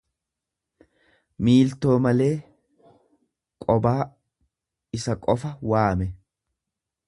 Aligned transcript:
miiltoo 1.49 1.97
malee, 2.05 2.31
qobaa; 3.65 4.03
Isa 5.01 5.19
qofa 5.27 5.55
waame. 5.73 6.13